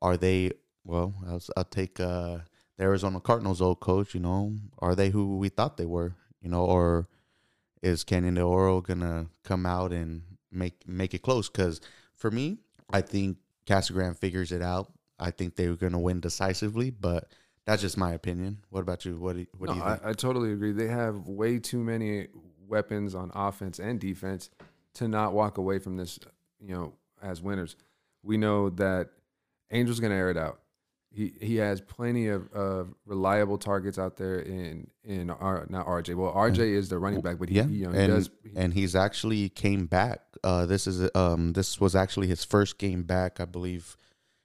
[0.00, 0.52] are they
[0.84, 1.14] well?
[1.26, 2.38] I'll, I'll take uh,
[2.76, 4.14] the Arizona Cardinals old coach.
[4.14, 6.14] You know, are they who we thought they were?
[6.40, 7.08] You know, or
[7.82, 11.48] is Canyon del Oro gonna come out and make make it close?
[11.48, 11.80] Because
[12.14, 12.58] for me,
[12.90, 14.92] I think Casa Grande figures it out.
[15.18, 17.28] I think they're gonna win decisively, but
[17.66, 18.58] that's just my opinion.
[18.70, 19.18] What about you?
[19.18, 20.04] What do you, what no, do you think?
[20.04, 20.72] I, I totally agree.
[20.72, 22.28] They have way too many
[22.66, 24.50] weapons on offense and defense
[24.94, 26.18] to not walk away from this,
[26.60, 27.76] you know, as winners.
[28.22, 29.10] We know that
[29.70, 30.60] Angel's going to air it out.
[31.10, 36.14] He he has plenty of, of reliable targets out there in in R, not RJ.
[36.14, 38.30] Well, RJ is the running back, but he, yeah, you know, he and does.
[38.54, 40.20] and he's actually came back.
[40.44, 43.40] Uh, this is um this was actually his first game back.
[43.40, 43.96] I believe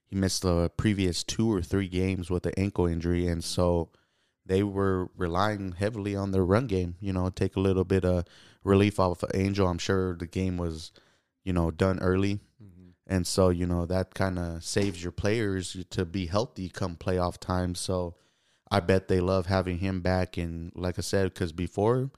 [0.06, 3.90] he missed the previous two or three games with the ankle injury, and so
[4.46, 6.96] they were relying heavily on their run game.
[7.02, 8.26] You know, take a little bit of
[8.64, 9.68] relief off of Angel.
[9.68, 10.92] I'm sure the game was,
[11.44, 12.40] you know, done early,
[13.06, 17.38] and so you know that kind of saves your players to be healthy come playoff
[17.38, 17.76] time.
[17.76, 18.16] So
[18.72, 20.38] I bet they love having him back.
[20.38, 22.10] And like I said, because before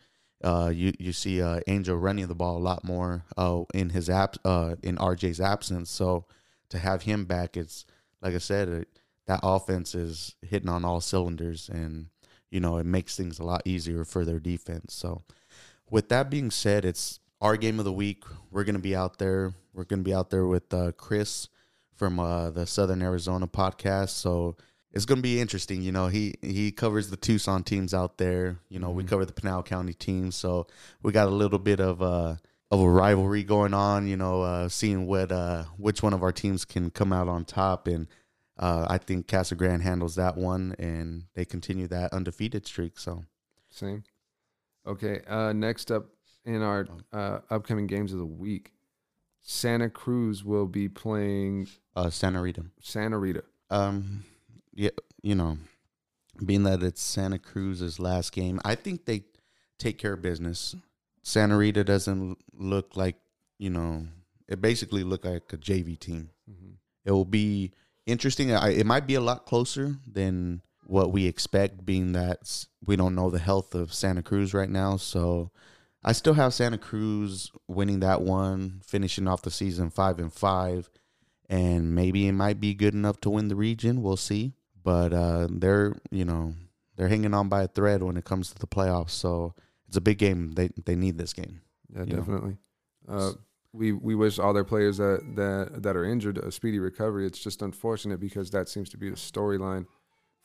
[0.44, 4.10] uh, you you see uh, Angel running the ball a lot more uh, in his
[4.10, 5.90] app uh, in RJ's absence.
[5.90, 6.26] So
[6.70, 7.86] to have him back, it's
[8.22, 12.08] like I said, it, that offense is hitting on all cylinders, and
[12.52, 14.94] you know it makes things a lot easier for their defense.
[14.94, 15.24] So
[15.90, 18.24] with that being said, it's our game of the week.
[18.52, 19.54] We're gonna be out there.
[19.74, 21.48] We're gonna be out there with uh, Chris
[21.94, 24.10] from uh, the Southern Arizona podcast.
[24.10, 24.58] So
[24.92, 25.82] it's gonna be interesting.
[25.84, 28.58] You know, he he covers the Tucson teams out there.
[28.70, 29.08] You know, we Mhm.
[29.10, 30.36] cover the Pinal County teams.
[30.36, 30.66] So
[31.04, 32.36] we got a little bit of uh
[32.72, 34.08] of a rivalry going on.
[34.08, 37.46] You know, uh, seeing what uh which one of our teams can come out on
[37.46, 38.08] top and.
[38.58, 42.98] uh, I think Casa Grande handles that one, and they continue that undefeated streak.
[42.98, 43.26] So
[43.70, 44.04] Same.
[44.88, 45.20] Okay.
[45.28, 46.06] Uh, next up
[46.46, 48.72] in our uh, upcoming games of the week,
[49.42, 52.66] Santa Cruz will be playing uh, Santa Rita.
[52.80, 53.44] Santa Rita.
[53.70, 54.24] Um,
[54.74, 54.90] yeah,
[55.22, 55.58] you know,
[56.44, 59.26] being that it's Santa Cruz's last game, I think they
[59.78, 60.76] take care of business.
[61.22, 63.16] Santa Rita doesn't look like
[63.58, 64.06] you know,
[64.48, 66.30] it basically looked like a JV team.
[66.50, 66.72] Mm-hmm.
[67.06, 67.72] It will be
[68.06, 68.52] interesting.
[68.52, 73.16] I, it might be a lot closer than what we expect, being that we don't
[73.16, 74.98] know the health of Santa Cruz right now.
[74.98, 75.52] So
[76.08, 80.88] I still have Santa Cruz winning that one, finishing off the season five and five,
[81.50, 84.04] and maybe it might be good enough to win the region.
[84.04, 84.54] We'll see.
[84.84, 86.54] But uh, they're you know
[86.96, 89.10] they're hanging on by a thread when it comes to the playoffs.
[89.10, 89.56] So
[89.88, 90.52] it's a big game.
[90.52, 91.62] They they need this game.
[91.92, 92.58] Yeah, definitely.
[93.10, 93.32] Uh,
[93.74, 97.26] we we wish all their players that that that are injured a speedy recovery.
[97.26, 99.88] It's just unfortunate because that seems to be the storyline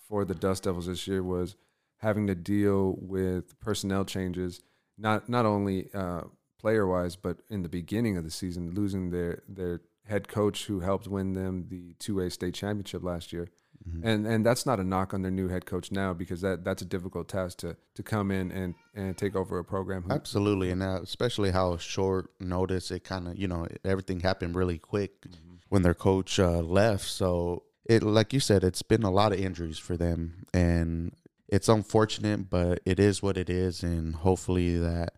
[0.09, 1.55] for the Dust Devils this year was
[1.99, 4.63] having to deal with personnel changes,
[5.01, 6.23] not not only uh,
[6.59, 10.81] player wise, but in the beginning of the season, losing their their head coach who
[10.81, 13.49] helped win them the two A state championship last year.
[13.89, 14.01] Mhm.
[14.05, 16.83] And and that's not a knock on their new head coach now because that that's
[16.83, 20.03] a difficult task to to come in and and take over a program.
[20.03, 24.55] Who, Absolutely, and uh, especially how short notice it kind of you know everything happened
[24.55, 25.27] really quick
[25.71, 27.07] when their coach uh, left.
[27.07, 31.13] So it, like you said, it's been a lot of injuries for them, and
[31.51, 35.15] it's unfortunate, but it is what it is, and hopefully that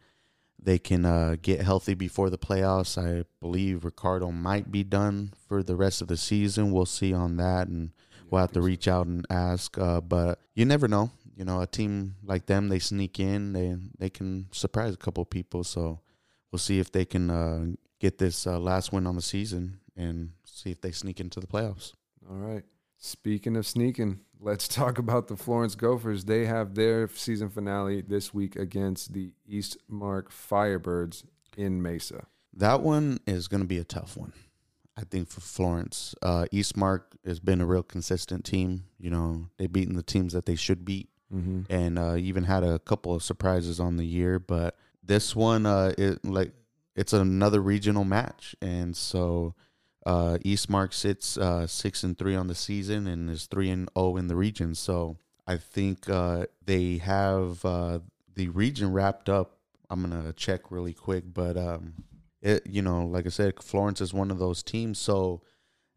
[0.60, 2.96] they can uh, get healthy before the playoffs.
[2.96, 6.72] I believe Ricardo might be done for the rest of the season.
[6.72, 7.90] We'll see on that, and
[8.30, 9.76] we'll have to reach out and ask.
[9.76, 11.10] Uh, but you never know.
[11.36, 15.22] You know, a team like them, they sneak in, they they can surprise a couple
[15.22, 15.64] of people.
[15.64, 16.00] So
[16.50, 17.66] we'll see if they can uh,
[17.98, 21.46] get this uh, last win on the season and see if they sneak into the
[21.46, 21.92] playoffs.
[22.28, 22.64] All right.
[23.04, 26.24] Speaking of sneaking, let's talk about the Florence Gophers.
[26.24, 31.24] They have their season finale this week against the Eastmark Firebirds
[31.56, 32.26] in Mesa.
[32.54, 34.32] That one is going to be a tough one.
[34.96, 38.84] I think for Florence, uh, Eastmark has been a real consistent team.
[39.00, 41.08] You know, they've beaten the teams that they should beat.
[41.34, 41.72] Mm-hmm.
[41.72, 44.38] and uh, even had a couple of surprises on the year.
[44.38, 46.52] But this one, uh, it like
[46.94, 49.54] it's another regional match, and so
[50.04, 54.16] uh, Eastmark sits uh, six and three on the season and is three and zero
[54.16, 54.74] in the region.
[54.74, 58.00] So I think uh, they have uh,
[58.34, 59.58] the region wrapped up.
[59.90, 61.94] I'm gonna check really quick, but um,
[62.40, 64.98] it you know, like I said, Florence is one of those teams.
[64.98, 65.42] So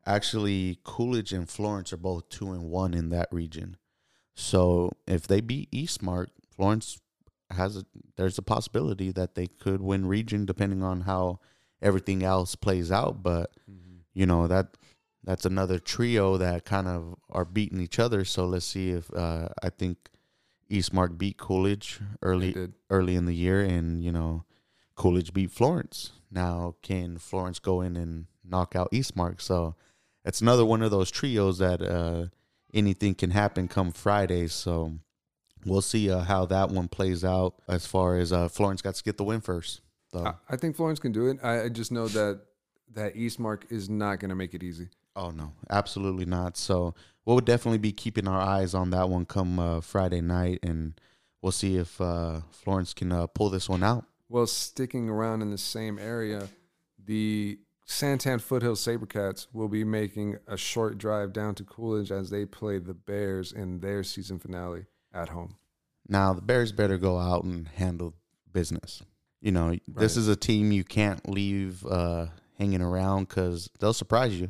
[0.05, 3.77] actually, Coolidge and Florence are both two and one in that region.
[4.35, 6.99] So if they beat Eastmark, Florence
[7.51, 7.85] has a
[8.17, 11.39] there's a possibility that they could win region depending on how
[11.81, 13.23] everything else plays out.
[13.23, 13.51] But
[14.15, 14.77] you know that
[15.23, 18.25] that's another trio that kind of are beating each other.
[18.25, 19.97] So let's see if uh, I think
[20.71, 24.45] Eastmark beat Coolidge early early in the year, and you know
[24.95, 26.13] Coolidge beat Florence.
[26.31, 29.41] Now can Florence go in and knock out Eastmark?
[29.41, 29.75] So
[30.23, 32.27] it's another one of those trios that uh,
[32.73, 34.47] anything can happen come Friday.
[34.47, 34.93] So
[35.65, 37.55] we'll see uh, how that one plays out.
[37.67, 39.81] As far as uh, Florence got to get the win first.
[40.11, 41.37] So I, I think Florence can do it.
[41.43, 42.41] I, I just know that
[42.95, 44.89] that Eastmark is not going to make it easy.
[45.15, 46.57] oh no, absolutely not.
[46.57, 46.93] So
[47.25, 50.99] we'll definitely be keeping our eyes on that one come uh, Friday night, and
[51.41, 54.05] we'll see if uh, Florence can uh, pull this one out.
[54.27, 56.47] Well, sticking around in the same area,
[57.03, 62.45] the Santan Foothill Sabercats will be making a short drive down to Coolidge as they
[62.45, 65.55] play the Bears in their season finale at home.
[66.07, 68.15] Now the Bears better go out and handle
[68.51, 69.03] business.
[69.41, 74.39] You know, this is a team you can't leave uh, hanging around because they'll surprise
[74.39, 74.49] you.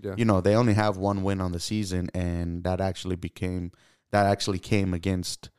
[0.00, 0.14] Yeah.
[0.16, 3.72] You know, they only have one win on the season, and that actually became
[4.10, 5.50] that actually came against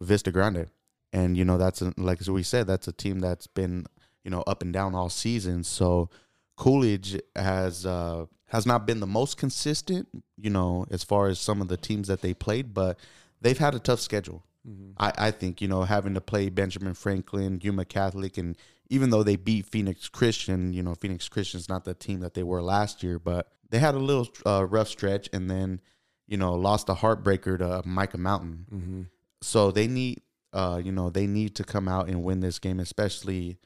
[0.00, 0.68] Vista Grande,
[1.12, 3.86] and you know that's a, like as we said, that's a team that's been
[4.24, 5.62] you know up and down all season.
[5.62, 6.10] So
[6.56, 11.60] Coolidge has uh, has not been the most consistent, you know, as far as some
[11.62, 12.98] of the teams that they played, but
[13.40, 14.42] they've had a tough schedule.
[14.68, 14.94] Mhm.
[14.98, 18.56] I, I think you know having to play Benjamin Franklin, Yuma Catholic, and
[18.88, 22.42] even though they beat Phoenix Christian, you know Phoenix Christian's not the team that they
[22.42, 25.80] were last year, but they had a little uh, rough stretch, and then
[26.26, 28.66] you know lost a heartbreaker to Mica Mountain.
[28.72, 29.02] Mm-hmm.
[29.42, 30.22] So they need,
[30.52, 33.58] uh, you know, they need to come out and win this game, especially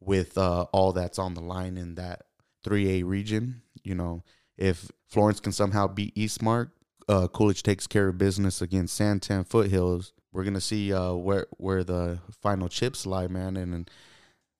[0.00, 2.22] with uh, all that's on the line in that
[2.64, 3.62] 3A region.
[3.82, 4.24] You know,
[4.56, 6.70] if Florence can somehow beat Eastmark,
[7.08, 10.12] uh, Coolidge takes care of business against Santan Foothills.
[10.32, 13.56] We're gonna see uh, where where the final chips lie, man.
[13.56, 13.90] And, and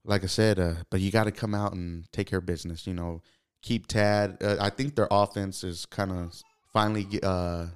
[0.05, 2.87] like I said, uh, but you got to come out and take care of business.
[2.87, 3.23] You know,
[3.63, 4.39] keep Tad.
[4.43, 6.41] Uh, I think their offense is kind of
[6.73, 7.67] finally uh,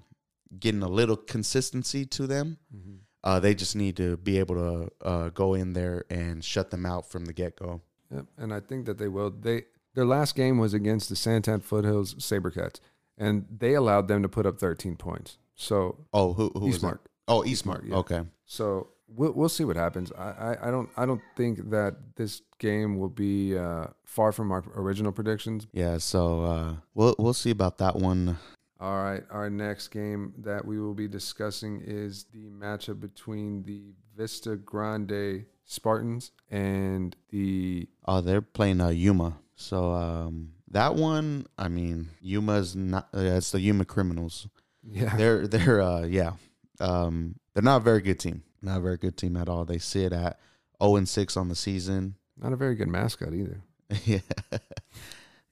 [0.58, 2.58] getting a little consistency to them.
[2.74, 2.94] Mm-hmm.
[3.24, 6.84] Uh, they just need to be able to uh, go in there and shut them
[6.84, 7.80] out from the get go.
[8.12, 8.26] Yep.
[8.36, 9.30] And I think that they will.
[9.30, 12.80] They their last game was against the Santan Foothills Sabercats,
[13.16, 15.38] and they allowed them to put up 13 points.
[15.54, 16.70] So Oh, who who?
[16.70, 16.98] Eastmark.
[17.28, 17.88] Oh, Eastmark.
[17.88, 17.96] yeah.
[17.96, 18.22] Okay.
[18.44, 20.12] So we'll we'll see what happens.
[20.12, 24.52] I, I, I don't I don't think that this game will be uh, far from
[24.52, 25.66] our original predictions.
[25.72, 25.98] Yeah.
[25.98, 28.38] So uh, we'll we'll see about that one.
[28.80, 33.94] All right, our next game that we will be discussing is the matchup between the
[34.16, 39.38] Vista Grande Spartans and the Oh, they're playing uh, Yuma.
[39.54, 43.08] So um, that one, I mean, Yuma's not.
[43.14, 44.48] Uh, it's the Yuma Criminals.
[44.82, 46.32] yeah They're they're uh, yeah.
[46.80, 48.42] Um, they're not a very good team.
[48.62, 49.64] Not a very good team at all.
[49.64, 50.38] They sit at
[50.80, 52.14] zero and six on the season.
[52.36, 53.60] not a very good mascot either.
[54.04, 54.20] yeah.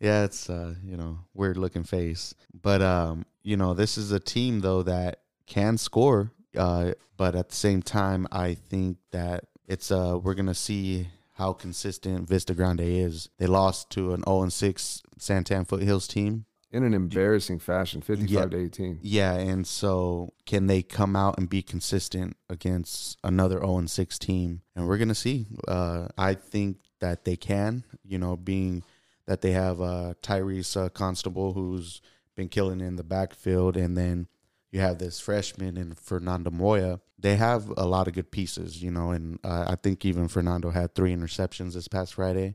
[0.01, 2.35] Yeah, it's uh, you know, weird looking face.
[2.55, 6.33] But um, you know, this is a team though that can score.
[6.57, 11.53] Uh, but at the same time, I think that it's uh we're gonna see how
[11.53, 13.29] consistent Vista Grande is.
[13.38, 16.44] They lost to an 0 and 6 San Tan Foothills team.
[16.73, 18.47] In an embarrassing fashion, 55 Yeah.
[18.47, 18.99] to 18.
[19.03, 24.19] Yeah, and so can they come out and be consistent against another 0 and 6
[24.21, 24.63] team?
[24.77, 25.47] And we're gonna see.
[25.67, 27.83] Uh, I think that they can.
[28.05, 28.85] You know, being
[29.27, 32.01] that they have uh, Tyrese uh, Constable who's
[32.37, 34.29] been killing in the backfield, and then
[34.73, 37.01] you have this freshman in Fernando Moya.
[37.19, 40.71] They have a lot of good pieces, you know, and uh, I think even Fernando
[40.71, 42.55] had three interceptions this past Friday.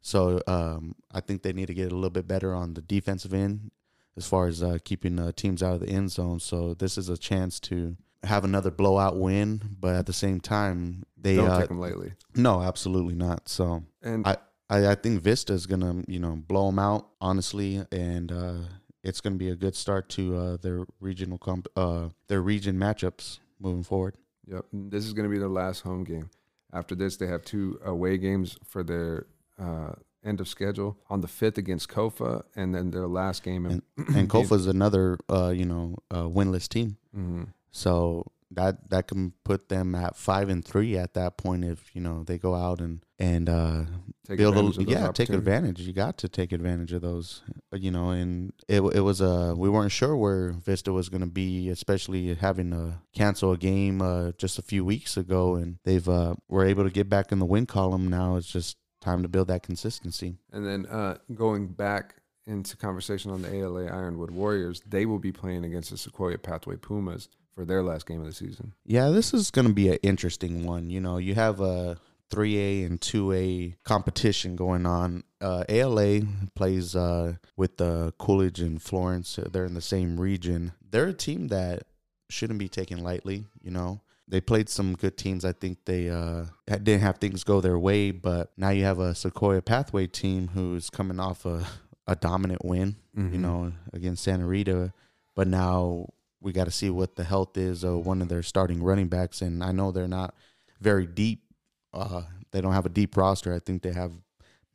[0.00, 3.34] So um, I think they need to get a little bit better on the defensive
[3.34, 3.70] end
[4.16, 6.40] as far as uh, keeping uh, teams out of the end zone.
[6.40, 11.04] So this is a chance to have another blowout win, but at the same time,
[11.20, 12.12] they Don't uh, take them lately.
[12.34, 13.48] no, absolutely not.
[13.48, 14.36] So And I,
[14.70, 18.32] I, I think Vista is gonna you know blow them out honestly, and
[19.08, 23.38] it's gonna be a good start to uh, their regional comp- uh, their region matchups
[23.60, 24.16] moving forward.
[24.46, 24.66] Yep.
[24.72, 26.30] This is going to be their last home game.
[26.72, 29.26] After this, they have two away games for their
[29.58, 29.92] uh,
[30.24, 33.66] end of schedule on the 5th against Kofa, and then their last game.
[33.66, 33.82] In,
[34.14, 36.96] And is another uh, you know uh, winless team.
[37.16, 37.48] Mhm.
[37.70, 42.00] So that that can put them at five and three at that point if you
[42.00, 43.84] know they go out and and uh,
[44.26, 45.80] Take build advantage a, yeah take advantage.
[45.80, 48.10] You got to take advantage of those, uh, you know.
[48.10, 52.34] And it it was uh we weren't sure where Vista was going to be, especially
[52.34, 56.64] having to cancel a game uh, just a few weeks ago, and they've uh were
[56.64, 58.08] able to get back in the win column.
[58.08, 60.36] Now it's just time to build that consistency.
[60.52, 65.32] And then uh, going back into conversation on the ALA Ironwood Warriors, they will be
[65.32, 68.74] playing against the Sequoia Pathway Pumas for their last game of the season.
[68.84, 70.90] Yeah, this is going to be an interesting one.
[70.90, 71.96] You know, you have a
[72.30, 75.24] 3A and 2A competition going on.
[75.40, 76.20] Uh, ALA
[76.54, 79.38] plays uh, with uh, Coolidge and Florence.
[79.50, 80.72] They're in the same region.
[80.88, 81.84] They're a team that
[82.28, 83.44] shouldn't be taken lightly.
[83.62, 85.44] You know, they played some good teams.
[85.44, 89.14] I think they uh, didn't have things go their way, but now you have a
[89.14, 91.64] Sequoia Pathway team who's coming off a,
[92.06, 92.96] a dominant win
[93.32, 94.92] you know, against Santa Rita.
[95.34, 96.08] But now
[96.46, 99.42] we got to see what the health is of one of their starting running backs.
[99.42, 100.32] And I know they're not
[100.80, 101.42] very deep.
[101.92, 103.52] Uh, they don't have a deep roster.
[103.52, 104.12] I think they have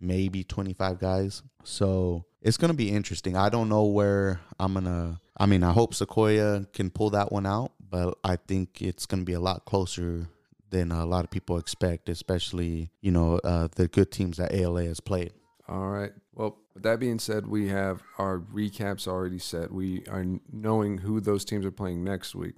[0.02, 1.42] maybe 25 guys.
[1.64, 3.38] So it's going to be interesting.
[3.38, 5.22] I don't know where I'm going to.
[5.38, 9.22] I mean, I hope Sequoia can pull that one out, but I think it's going
[9.22, 10.28] to be a lot closer
[10.72, 14.84] than a lot of people expect, especially, you know, uh, the good teams that ALA
[14.84, 15.32] has played.
[15.70, 16.12] All right.
[16.34, 19.72] Well, with that being said, we have our recaps already set.
[19.72, 22.56] We are knowing who those teams are playing next week.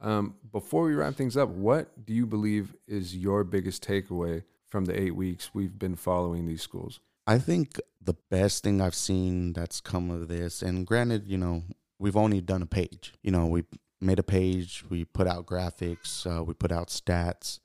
[0.00, 4.84] Um, before we wrap things up, what do you believe is your biggest takeaway from
[4.84, 7.00] the eight weeks we've been following these schools?
[7.26, 11.64] I think the best thing I've seen that's come of this, and granted, you know,
[11.98, 13.14] we've only done a page.
[13.22, 13.64] You know, we
[14.00, 17.58] made a page, we put out graphics, uh, we put out stats.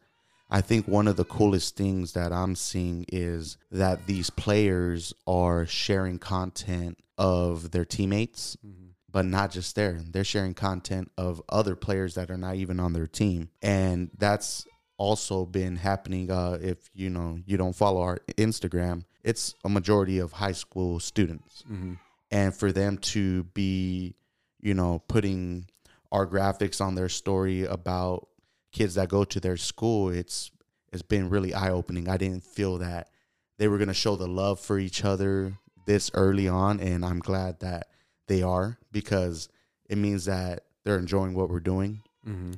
[0.51, 5.65] I think one of the coolest things that I'm seeing is that these players are
[5.65, 8.57] sharing content of their teammates,
[9.09, 9.97] but not just there.
[10.03, 13.49] They're sharing content of other players that are not even on their team.
[13.61, 14.65] And that's
[14.97, 19.05] also been happening uh, if you know you don't follow our Instagram.
[19.23, 21.63] It's a majority of high school students.
[22.29, 24.15] And for them to be,
[24.59, 25.67] you know, putting
[26.11, 28.27] our graphics on their story about
[28.71, 30.51] kids that go to their school, it's
[30.91, 32.09] it's been really eye opening.
[32.09, 33.09] I didn't feel that
[33.57, 37.59] they were gonna show the love for each other this early on, and I'm glad
[37.59, 37.87] that
[38.27, 39.49] they are because
[39.89, 42.01] it means that they're enjoying what we're doing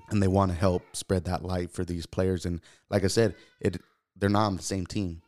[0.09, 2.45] and they want to help spread that light for these players.
[2.45, 2.59] And
[2.89, 3.82] like I said, it
[4.16, 5.22] they're not on the same team,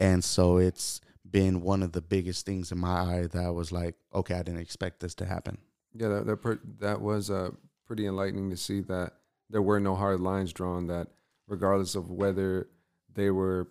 [0.00, 3.72] and so it's been one of the biggest things in my eye that I was
[3.72, 5.58] like, okay, I didn't expect this to happen.
[5.94, 7.50] Yeah, that that, per, that was uh,
[7.86, 9.14] pretty enlightening to see that
[9.52, 10.88] there were no hard lines drawn.
[10.88, 11.08] That
[11.46, 12.68] regardless of whether
[13.14, 13.68] they were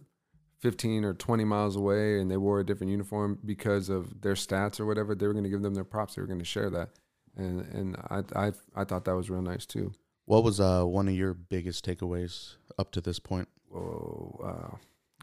[0.59, 4.79] 15 or 20 miles away and they wore a different uniform because of their stats
[4.79, 6.15] or whatever, they were going to give them their props.
[6.15, 6.89] They were going to share that,
[7.35, 9.91] and and I I I thought that was real nice too.
[10.25, 13.49] What was uh, one of your biggest takeaways up to this point?
[13.67, 14.79] Whoa, wow.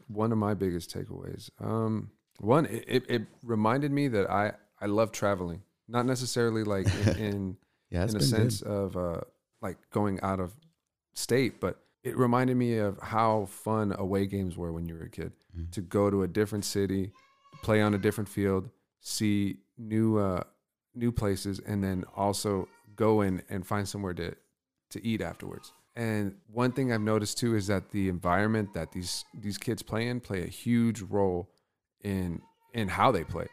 [0.09, 1.51] One of my biggest takeaways.
[1.61, 7.17] Um, one, it, it, reminded me that I I love traveling, not necessarily like in,
[7.19, 7.57] in
[7.91, 9.21] Yeah, in a sense of uh,
[9.61, 10.55] like going out of
[11.15, 15.11] state, but it reminded me of how fun away games were when you were a
[15.11, 15.33] kid.
[15.57, 15.71] Mhm.
[15.73, 17.13] To go to a different city,
[17.63, 20.45] play on a different field, see new uh,
[20.95, 24.35] new places, and then also go in and find somewhere to
[24.91, 25.73] to eat afterwards.
[25.95, 30.07] And one thing I've noticed too is that the environment that these these kids play
[30.07, 31.51] in play a huge role
[32.03, 32.41] in
[32.73, 33.49] in how they play.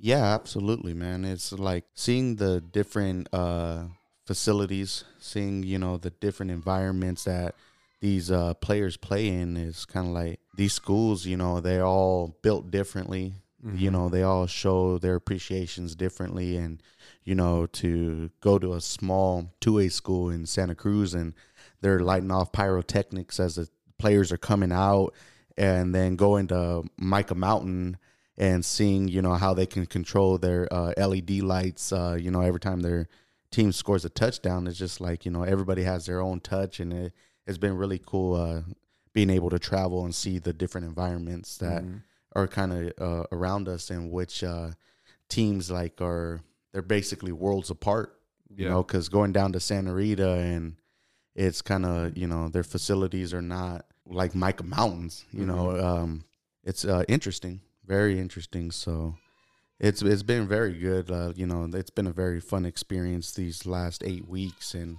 [0.00, 1.24] Yeah, absolutely, man.
[1.24, 3.86] It's like seeing the different uh,
[4.28, 7.54] facilities, seeing you know the different environments that
[8.00, 11.24] these uh, players play in is kind of like these schools.
[11.24, 13.32] You know, they're all built differently.
[13.74, 16.82] You know, they all show their appreciations differently, and
[17.24, 21.32] you know, to go to a small two A school in Santa Cruz and
[21.80, 23.68] they're lighting off pyrotechnics as the
[23.98, 25.14] players are coming out,
[25.56, 27.96] and then going to Mica Mountain
[28.36, 31.92] and seeing you know how they can control their uh, LED lights.
[31.92, 33.08] Uh, you know, every time their
[33.50, 36.92] team scores a touchdown, it's just like you know everybody has their own touch, and
[36.92, 37.12] it,
[37.46, 38.62] it's been really cool uh,
[39.12, 42.02] being able to travel and see the different environments that Mhm.
[42.36, 44.70] are kind of uh, around us, and which uh,
[45.28, 46.40] teams like are
[46.72, 48.14] they're basically worlds apart.
[48.56, 50.76] You know, because going down to Santa Rita and
[51.34, 55.24] it's kind of you know their facilities are not like Mica Mountains.
[55.32, 56.24] You know, um,
[56.64, 58.70] it's uh, interesting, very interesting.
[58.70, 59.16] So
[59.80, 61.10] it's it's been very good.
[61.10, 64.96] Uh, you know, it's been a very fun experience these last eight weeks, and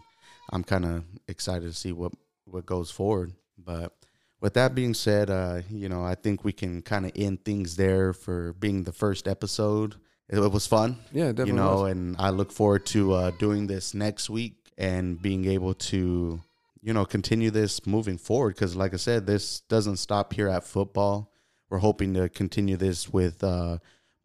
[0.52, 2.14] I'm kind of excited to see what
[2.46, 3.34] what goes forward.
[3.58, 3.94] But
[4.42, 7.76] with that being said, uh, you know, I think we can kind of end things
[7.76, 9.96] there for being the first episode.
[10.30, 11.52] It, it was fun Yeah, definitely.
[11.52, 11.92] you know, was.
[11.92, 16.40] and I look forward to uh, doing this next week and being able to,
[16.82, 18.56] you know, continue this moving forward.
[18.56, 21.34] Because, like I said, this doesn't stop here at football.
[21.70, 23.80] We're hoping to continue this with uh,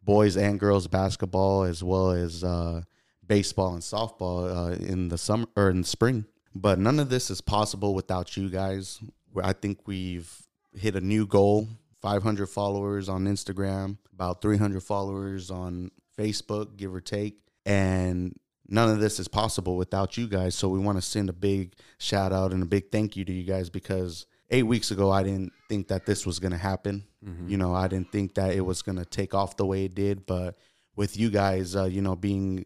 [0.05, 2.81] boys and girls basketball as well as uh,
[3.25, 6.25] baseball and softball uh, in the summer or in the spring.
[6.53, 8.99] But none of this is possible without you guys.
[9.43, 10.31] I think we've
[10.73, 11.67] hit a new goal
[12.01, 17.39] 500 followers on Instagram, about 300 followers on Facebook, give or take.
[17.65, 18.39] And
[18.69, 20.55] none of this is possible without you guys.
[20.55, 23.33] So we want to send a big shout out and a big thank you to
[23.33, 27.05] you guys because eight weeks ago, I didn't think that this was going to happen.
[27.25, 27.49] Mhm.
[27.49, 29.95] You know, I didn't think that it was going to take off the way it
[29.95, 30.25] did.
[30.25, 30.57] But
[30.95, 32.65] with you guys, uh, you know, being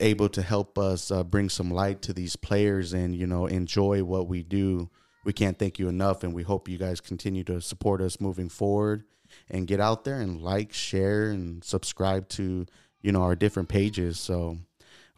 [0.00, 4.04] able to help us uh, bring some light to these players and, you know, enjoy
[4.04, 4.90] what we do,
[5.24, 6.22] we can't thank you enough.
[6.22, 9.04] And we hope you guys continue to support us moving forward
[9.50, 12.66] and get out there and like, share, and subscribe to,
[13.02, 14.20] you know, our different pages.
[14.20, 14.58] So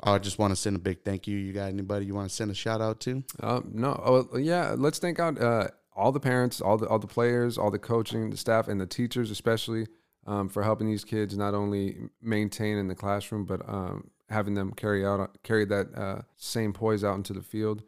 [0.03, 1.37] I just want to send a big thank you.
[1.37, 3.23] You got anybody you want to send a shout out to?
[3.41, 4.75] Um, no, oh, yeah.
[4.79, 5.69] Let's thank out uh,
[6.01, 8.87] all the parents, all the all the players, all the coaching, the staff, and the
[8.87, 9.87] teachers, especially
[10.27, 14.73] um, for helping these kids not only maintain in the classroom, but um, having them
[14.73, 17.83] carry out carry that uh, same poise out into the field.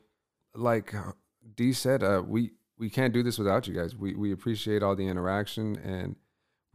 [0.54, 0.94] Like
[1.54, 3.96] D said, uh, we we can't do this without you guys.
[3.96, 6.16] We we appreciate all the interaction and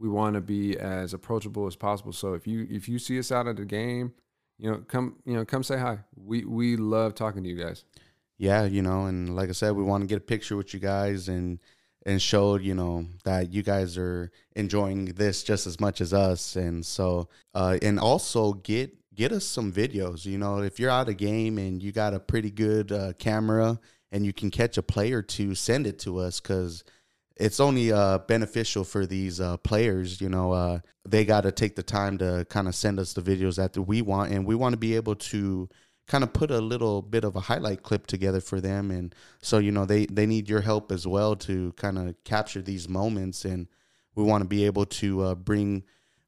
[0.00, 2.12] we want to be as approachable as possible.
[2.12, 4.14] So if you if you see us out at the game,
[4.58, 6.00] you know, come you know come say hi.
[6.16, 7.84] We we love talking to you guys.
[8.38, 10.80] Yeah, you know, and like I said, we want to get a picture with you
[10.80, 11.58] guys and
[12.06, 16.54] and show you know that you guys are enjoying this just as much as us,
[16.56, 20.24] and so uh, and also get get us some videos.
[20.24, 23.80] You know, if you're out of game and you got a pretty good uh, camera
[24.12, 26.84] and you can catch a play or two, send it to us because
[27.36, 30.20] it's only uh, beneficial for these uh, players.
[30.20, 33.20] You know, uh, they got to take the time to kind of send us the
[33.20, 35.68] videos that we want, and we want to be able to
[36.08, 38.90] kind of put a little bit of a highlight clip together for them.
[38.90, 42.62] And so, you know, they they need your help as well to kind of capture
[42.62, 43.68] these moments, and
[44.14, 45.84] we want to be able to uh, bring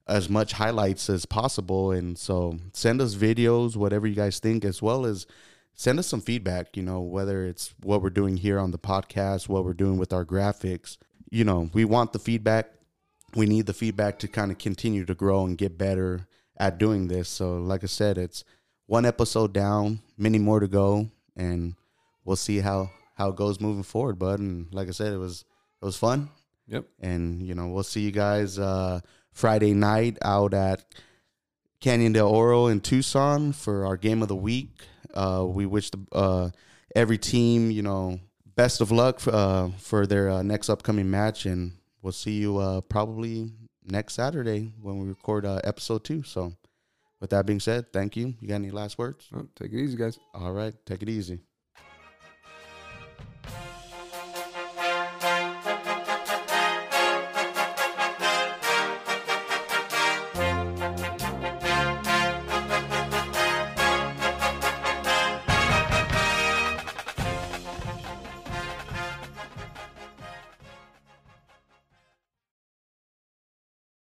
[0.06, 1.90] as much highlights as possible.
[1.90, 5.26] And so, send us videos, whatever you guys think, as well as
[5.74, 9.48] send us some feedback, you know, whether it's what we're doing here on the podcast,
[9.48, 10.98] what we're doing with our graphics.
[11.30, 12.70] You know, we want the feedback.
[13.34, 16.26] We need the feedback to kind of continue to grow and get better
[16.58, 17.28] at doing this.
[17.28, 18.44] So, like I said, it's
[18.90, 21.76] one episode down, many more to go, and
[22.24, 24.40] we'll see how how it goes moving forward, bud.
[24.40, 25.44] And like I said, it was
[25.80, 26.28] it was fun.
[26.66, 26.86] Yep.
[26.98, 28.98] And you know, we'll see you guys uh
[29.32, 30.84] Friday night out at
[31.80, 34.70] Canyon del Oro in Tucson for our game of the week.
[35.14, 36.50] Uh, we wish the, uh,
[36.96, 38.18] every team, you know,
[38.56, 41.72] best of luck uh, for their uh, next upcoming match, and
[42.02, 43.52] we'll see you uh, probably
[43.84, 46.24] next Saturday when we record uh, episode two.
[46.24, 46.54] So,
[47.20, 48.34] with that being said, thank you.
[48.40, 49.28] You got any last words?
[49.34, 50.18] Oh, take it easy, guys.
[50.34, 51.40] All right, take it easy.